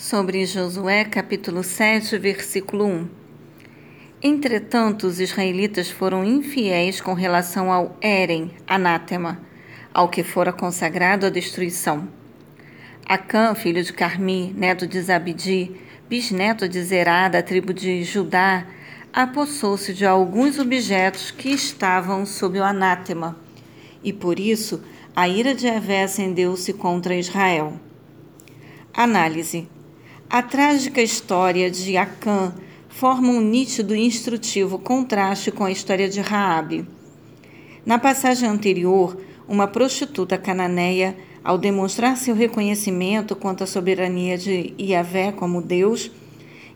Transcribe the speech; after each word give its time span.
sobre 0.00 0.46
Josué 0.46 1.04
capítulo 1.04 1.62
7, 1.62 2.16
versículo 2.16 2.86
1. 2.86 3.08
Entretanto, 4.22 5.06
os 5.06 5.20
israelitas 5.20 5.90
foram 5.90 6.24
infiéis 6.24 7.02
com 7.02 7.12
relação 7.12 7.70
ao 7.70 7.94
Éren, 8.00 8.50
anátema, 8.66 9.38
ao 9.92 10.08
que 10.08 10.22
fora 10.22 10.54
consagrado 10.54 11.26
à 11.26 11.28
destruição. 11.28 12.08
Acã, 13.06 13.54
filho 13.54 13.84
de 13.84 13.92
Carmi, 13.92 14.54
neto 14.56 14.86
de 14.86 14.98
Zabidi, 15.02 15.76
bisneto 16.08 16.66
de 16.66 16.82
Zerá, 16.82 17.28
da 17.28 17.42
tribo 17.42 17.74
de 17.74 18.02
Judá, 18.02 18.66
apossou-se 19.12 19.92
de 19.92 20.06
alguns 20.06 20.58
objetos 20.58 21.30
que 21.30 21.50
estavam 21.50 22.24
sob 22.24 22.58
o 22.58 22.64
anátema, 22.64 23.36
e 24.02 24.14
por 24.14 24.40
isso 24.40 24.82
a 25.14 25.28
ira 25.28 25.54
de 25.54 25.66
Evé 25.66 26.04
acendeu-se 26.04 26.72
contra 26.72 27.14
Israel. 27.14 27.74
Análise 28.94 29.68
a 30.30 30.42
trágica 30.42 31.02
história 31.02 31.68
de 31.68 31.96
Acã 31.96 32.54
forma 32.88 33.30
um 33.30 33.40
nítido 33.40 33.96
e 33.96 34.06
instrutivo 34.06 34.78
contraste 34.78 35.50
com 35.50 35.64
a 35.64 35.72
história 35.72 36.08
de 36.08 36.20
Raabe. 36.20 36.86
Na 37.84 37.98
passagem 37.98 38.48
anterior, 38.48 39.20
uma 39.48 39.66
prostituta 39.66 40.38
cananeia, 40.38 41.16
ao 41.42 41.58
demonstrar 41.58 42.16
seu 42.16 42.36
reconhecimento 42.36 43.34
quanto 43.34 43.64
à 43.64 43.66
soberania 43.66 44.38
de 44.38 44.72
Iavé 44.78 45.32
como 45.32 45.60
Deus 45.60 46.12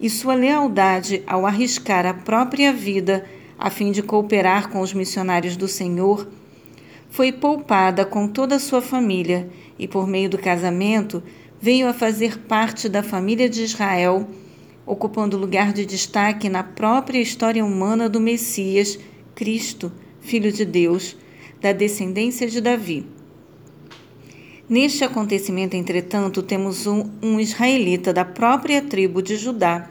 e 0.00 0.08
sua 0.08 0.34
lealdade 0.34 1.22
ao 1.26 1.44
arriscar 1.44 2.06
a 2.06 2.14
própria 2.14 2.72
vida 2.72 3.26
a 3.58 3.68
fim 3.68 3.92
de 3.92 4.02
cooperar 4.02 4.70
com 4.70 4.80
os 4.80 4.94
missionários 4.94 5.58
do 5.58 5.68
Senhor, 5.68 6.26
foi 7.10 7.30
poupada 7.30 8.06
com 8.06 8.26
toda 8.26 8.54
a 8.54 8.58
sua 8.58 8.80
família 8.80 9.50
e, 9.78 9.86
por 9.86 10.06
meio 10.06 10.30
do 10.30 10.38
casamento, 10.38 11.22
veio 11.62 11.86
a 11.86 11.94
fazer 11.94 12.40
parte 12.40 12.88
da 12.88 13.04
família 13.04 13.48
de 13.48 13.62
Israel, 13.62 14.28
ocupando 14.84 15.38
lugar 15.38 15.72
de 15.72 15.86
destaque 15.86 16.48
na 16.48 16.64
própria 16.64 17.20
história 17.20 17.64
humana 17.64 18.08
do 18.08 18.18
Messias, 18.18 18.98
Cristo, 19.32 19.92
Filho 20.20 20.50
de 20.50 20.64
Deus, 20.64 21.16
da 21.60 21.72
descendência 21.72 22.48
de 22.48 22.60
Davi. 22.60 23.06
Neste 24.68 25.04
acontecimento, 25.04 25.76
entretanto, 25.76 26.42
temos 26.42 26.84
um, 26.88 27.08
um 27.22 27.38
israelita 27.38 28.12
da 28.12 28.24
própria 28.24 28.82
tribo 28.82 29.22
de 29.22 29.36
Judá, 29.36 29.88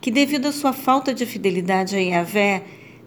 que, 0.00 0.12
devido 0.12 0.46
à 0.46 0.52
sua 0.52 0.72
falta 0.72 1.12
de 1.12 1.26
fidelidade 1.26 1.96
a 1.96 1.98
Yahvé, 1.98 2.62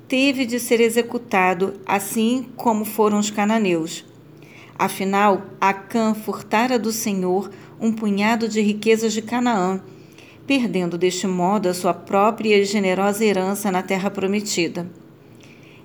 teve 0.10 0.46
de 0.46 0.60
ser 0.60 0.82
executado, 0.82 1.76
assim 1.86 2.48
como 2.58 2.84
foram 2.84 3.18
os 3.18 3.32
cananeus. 3.32 4.04
Afinal, 4.78 5.44
Acã 5.60 6.14
furtara 6.14 6.78
do 6.78 6.92
Senhor 6.92 7.50
um 7.80 7.92
punhado 7.92 8.48
de 8.48 8.62
riquezas 8.62 9.14
de 9.14 9.22
Canaã, 9.22 9.82
perdendo 10.46 10.98
deste 10.98 11.28
modo 11.28 11.68
a 11.68 11.74
sua 11.74 11.94
própria 11.94 12.58
e 12.58 12.66
generosa 12.66 13.24
herança 13.24 13.72
na 13.72 13.84
terra 13.84 14.10
prometida. 14.10 14.90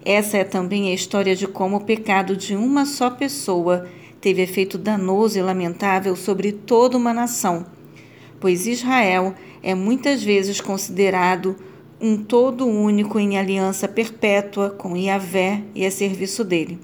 Essa 0.05 0.39
é 0.39 0.45
também 0.45 0.91
a 0.91 0.95
história 0.95 1.37
de 1.37 1.47
como 1.47 1.77
o 1.77 1.85
pecado 1.85 2.37
de 2.37 2.57
uma 2.57 2.85
só 2.87 3.11
pessoa 3.11 3.89
teve 4.21 4.43
efeito 4.43 4.79
danoso 4.79 5.39
e 5.39 5.43
lamentável 5.43 6.17
sobre 6.17 6.53
toda 6.53 6.97
uma 6.97 7.13
nação, 7.13 7.67
pois 8.41 8.67
Israel 8.67 9.35
é 9.63 9.75
muitas 9.75 10.23
vezes 10.23 10.61
considerado 10.61 11.57
um 12.01 12.17
todo 12.17 12.67
único 12.67 13.19
em 13.19 13.39
aliança 13.39 13.87
perpétua 13.87 14.71
com 14.71 14.97
Yahvé 14.97 15.63
e 15.75 15.87
a 15.87 15.91
serviço 15.91 16.43
dele. 16.43 16.81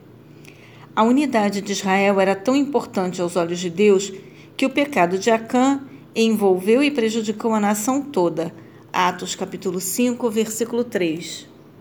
A 0.95 1.03
unidade 1.03 1.61
de 1.61 1.73
Israel 1.73 2.20
era 2.20 2.36
tão 2.36 2.55
importante 2.55 3.20
aos 3.20 3.34
olhos 3.34 3.59
de 3.59 3.70
Deus 3.70 4.12
que 4.59 4.67
o 4.67 4.70
pecado 4.70 5.20
de 5.20 5.31
Acã 5.31 5.81
envolveu 6.12 6.83
e 6.83 6.91
prejudicou 6.91 7.55
a 7.55 7.61
nação 7.61 8.03
toda. 8.03 8.53
Atos 8.92 9.37
capítulo 9.37 9.81
5, 9.81 10.28
versículo 10.28 10.83
3. 10.83 11.47